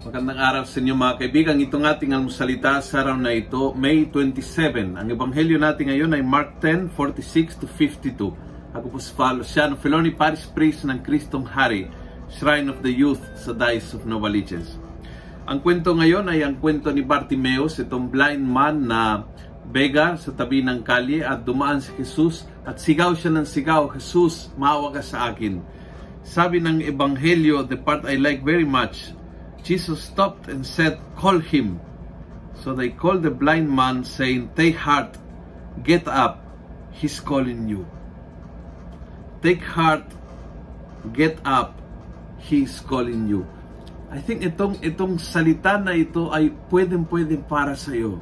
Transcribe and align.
Magandang 0.00 0.40
araw 0.40 0.64
sa 0.64 0.80
inyo 0.80 0.96
mga 0.96 1.20
kaibigan. 1.20 1.60
Itong 1.60 1.84
ating 1.84 2.16
almusalita 2.16 2.80
sa 2.80 3.04
araw 3.04 3.20
na 3.20 3.36
ito, 3.36 3.76
May 3.76 4.08
27. 4.08 4.96
Ang 4.96 5.12
ebanghelyo 5.12 5.60
natin 5.60 5.92
ngayon 5.92 6.16
ay 6.16 6.24
Mark 6.24 6.56
10, 6.56 6.88
46 6.96 7.60
to 7.60 7.66
52. 7.68 8.32
Ako 8.72 8.86
po 8.88 8.96
si 8.96 9.12
Father 9.12 9.44
Luciano 9.44 9.76
Feloni, 9.76 10.08
Parish 10.16 10.48
Priest 10.56 10.88
ng 10.88 11.04
Kristong 11.04 11.44
Hari, 11.44 11.92
Shrine 12.32 12.72
of 12.72 12.80
the 12.80 12.88
Youth 12.88 13.20
sa 13.36 13.52
Dice 13.52 13.92
of 13.92 14.08
Novaliches. 14.08 14.80
Ang 15.44 15.60
kwento 15.60 15.92
ngayon 15.92 16.32
ay 16.32 16.48
ang 16.48 16.56
kwento 16.56 16.88
ni 16.88 17.04
Bartimeus, 17.04 17.76
itong 17.76 18.08
blind 18.08 18.40
man 18.40 18.88
na 18.88 19.28
beggar 19.68 20.16
sa 20.16 20.32
tabi 20.32 20.64
ng 20.64 20.80
kalye 20.80 21.20
at 21.20 21.44
dumaan 21.44 21.84
si 21.84 21.92
Jesus 22.00 22.48
at 22.64 22.80
sigaw 22.80 23.12
siya 23.12 23.36
ng 23.36 23.44
sigaw, 23.44 23.92
Jesus, 23.92 24.48
maawa 24.56 24.96
ka 24.96 25.04
sa 25.04 25.28
akin. 25.28 25.60
Sabi 26.24 26.56
ng 26.56 26.88
Ebanghelyo, 26.88 27.68
the 27.68 27.76
part 27.76 28.08
I 28.08 28.16
like 28.16 28.40
very 28.40 28.64
much, 28.64 29.19
Jesus 29.62 30.02
stopped 30.02 30.48
and 30.48 30.64
said, 30.64 31.00
Call 31.16 31.38
him. 31.38 31.80
So 32.60 32.74
they 32.74 32.90
called 32.90 33.22
the 33.22 33.30
blind 33.32 33.70
man, 33.72 34.04
saying, 34.04 34.52
Take 34.56 34.76
heart, 34.76 35.16
get 35.82 36.08
up, 36.08 36.44
he's 36.92 37.20
calling 37.20 37.68
you. 37.68 37.88
Take 39.40 39.64
heart, 39.64 40.04
get 41.16 41.40
up, 41.44 41.80
he's 42.36 42.80
calling 42.84 43.28
you. 43.28 43.48
I 44.10 44.18
think 44.18 44.42
itong 44.42 44.82
itong 44.82 45.22
salita 45.22 45.78
na 45.78 45.94
ito 45.94 46.34
ay 46.34 46.50
pwedeng 46.68 47.06
pwedeng 47.06 47.46
para 47.46 47.78
sa 47.78 47.94
iyo. 47.94 48.18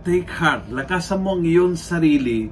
Take 0.00 0.26
heart, 0.32 0.72
lakasan 0.72 1.20
mo 1.20 1.36
ang 1.36 1.44
iyong 1.44 1.76
sarili 1.76 2.48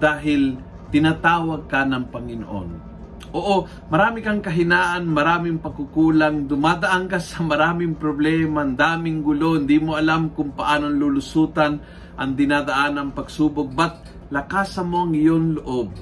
dahil 0.00 0.56
tinatawag 0.88 1.68
ka 1.68 1.84
ng 1.84 2.08
Panginoon. 2.08 2.87
Oo, 3.28 3.68
marami 3.92 4.24
kang 4.24 4.40
kahinaan, 4.40 5.04
maraming 5.04 5.60
pagkukulang, 5.60 6.48
dumadaan 6.48 7.12
ka 7.12 7.20
sa 7.20 7.44
maraming 7.44 7.92
problema, 7.98 8.64
ang 8.64 8.72
daming 8.72 9.20
gulo, 9.20 9.60
hindi 9.60 9.76
mo 9.76 10.00
alam 10.00 10.32
kung 10.32 10.56
paano 10.56 10.88
lulusutan 10.88 11.76
ang 12.16 12.30
dinadaan 12.32 12.96
ng 12.96 13.10
pagsubok. 13.12 13.68
But 13.76 13.94
lakasan 14.32 14.88
mo 14.88 15.04
ang 15.04 15.12
iyong 15.12 15.60
loob 15.60 15.92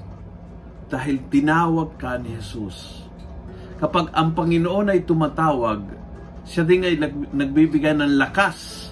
dahil 0.87 1.27
tinawag 1.27 1.99
ka 1.99 2.15
ni 2.23 2.39
Jesus. 2.39 3.03
Kapag 3.77 4.15
ang 4.15 4.33
Panginoon 4.33 4.95
ay 4.95 5.03
tumatawag, 5.03 5.83
siya 6.47 6.63
din 6.63 6.87
ay 6.87 6.95
nagbibigay 7.35 7.93
ng 7.99 8.17
lakas. 8.23 8.89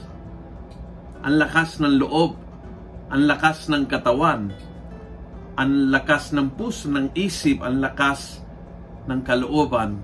Ang 1.23 1.39
lakas 1.39 1.79
ng 1.79 2.03
loob, 2.03 2.35
ang 3.09 3.23
lakas 3.31 3.71
ng 3.71 3.87
katawan, 3.87 4.51
ang 5.55 5.95
lakas 5.95 6.35
ng 6.35 6.55
puso, 6.59 6.91
ng 6.91 7.15
isip, 7.15 7.63
ang 7.63 7.79
lakas 7.79 8.43
ng 9.07 9.21
kalooban 9.23 10.01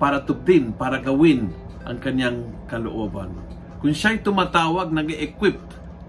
para 0.00 0.22
tupdin, 0.24 0.72
para 0.74 1.00
gawin 1.00 1.52
ang 1.84 2.00
kanyang 2.00 2.48
kalooban. 2.68 3.32
Kung 3.84 3.92
siya'y 3.92 4.24
tumatawag, 4.24 4.88
nag-equip, 4.88 5.60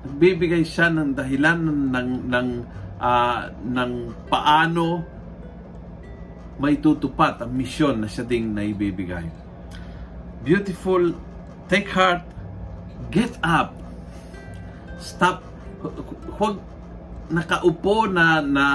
nagbibigay 0.08 0.64
siya 0.64 0.88
ng 0.88 1.12
dahilan 1.12 1.60
ng, 1.92 2.10
ng, 2.32 2.48
uh, 3.02 3.42
ng 3.52 3.92
paano 4.32 5.04
may 6.56 6.80
tutupad 6.80 7.44
ang 7.44 7.52
misyon 7.52 8.00
na 8.00 8.08
siya 8.08 8.24
ding 8.24 8.56
naibibigay. 8.56 9.28
Beautiful, 10.48 11.12
take 11.68 11.92
heart, 11.92 12.24
get 13.12 13.36
up, 13.44 13.76
stop, 15.02 15.44
huwag 16.40 16.64
nakaupo 17.30 18.06
na 18.10 18.42
na 18.42 18.66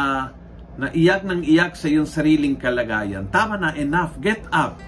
naiyak 0.81 1.29
ng 1.29 1.45
iyak 1.45 1.77
sa 1.77 1.93
iyong 1.93 2.09
sariling 2.09 2.57
kalagayan. 2.57 3.29
Tama 3.29 3.61
na, 3.61 3.77
enough. 3.77 4.17
Get 4.23 4.41
up. 4.49 4.81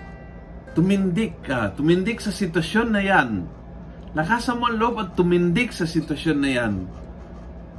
Tumindik 0.73 1.45
ka. 1.45 1.77
Tumindik 1.77 2.25
sa 2.25 2.33
sitwasyon 2.33 2.89
na 2.89 3.03
yan. 3.05 3.31
Lakasan 4.17 4.57
mo 4.57 4.73
ang 4.73 4.81
loob 4.81 4.97
at 5.01 5.13
tumindik 5.13 5.73
sa 5.73 5.85
sitwasyon 5.85 6.39
na 6.41 6.51
yan. 6.51 6.75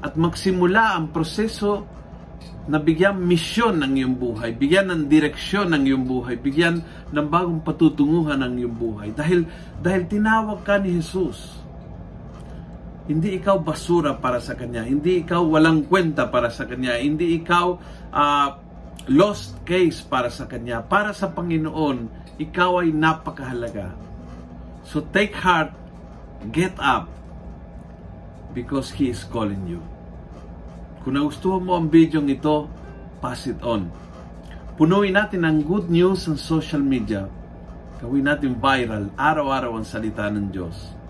At 0.06 0.14
magsimula 0.14 1.00
ang 1.00 1.10
proseso 1.10 1.90
na 2.68 2.80
bigyan 2.80 3.20
misyon 3.20 3.82
ng 3.84 3.94
iyong 4.00 4.16
buhay, 4.16 4.56
bigyan 4.56 4.88
ng 4.88 5.02
direksyon 5.12 5.76
ng 5.76 5.84
iyong 5.84 6.06
buhay, 6.08 6.40
bigyan 6.40 6.80
ng 7.12 7.28
bagong 7.28 7.60
patutunguhan 7.60 8.40
ng 8.40 8.54
iyong 8.64 8.76
buhay. 8.76 9.10
Dahil, 9.12 9.48
dahil 9.84 10.08
tinawag 10.08 10.64
ka 10.64 10.80
ni 10.80 10.96
Jesus 10.96 11.63
hindi 13.04 13.36
ikaw 13.36 13.60
basura 13.60 14.16
para 14.16 14.40
sa 14.40 14.56
Kanya. 14.56 14.88
Hindi 14.88 15.28
ikaw 15.28 15.44
walang 15.44 15.84
kwenta 15.92 16.24
para 16.32 16.48
sa 16.48 16.64
Kanya. 16.64 16.96
Hindi 16.96 17.36
ikaw 17.44 17.68
uh, 18.16 18.50
lost 19.12 19.60
case 19.68 20.00
para 20.08 20.32
sa 20.32 20.48
Kanya. 20.48 20.80
Para 20.80 21.12
sa 21.12 21.28
Panginoon, 21.28 22.08
ikaw 22.40 22.80
ay 22.80 22.96
napakahalaga. 22.96 23.92
So 24.88 25.04
take 25.12 25.36
heart, 25.36 25.76
get 26.56 26.80
up, 26.80 27.12
because 28.56 28.96
He 28.96 29.12
is 29.12 29.28
calling 29.28 29.68
you. 29.68 29.84
Kung 31.04 31.20
nagustuhan 31.20 31.68
mo 31.68 31.76
ang 31.76 31.92
video 31.92 32.24
ito, 32.24 32.72
pass 33.20 33.44
it 33.52 33.60
on. 33.60 33.92
Punuin 34.80 35.20
natin 35.20 35.44
ang 35.44 35.60
good 35.60 35.92
news 35.92 36.24
sa 36.24 36.40
social 36.40 36.80
media. 36.80 37.28
Gawin 38.00 38.32
natin 38.32 38.56
viral, 38.56 39.12
araw-araw 39.20 39.76
ang 39.76 39.84
salita 39.84 40.32
ng 40.32 40.48
Diyos. 40.52 41.03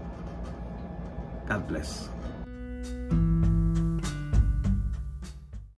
God 1.48 1.68
bless. 1.68 2.10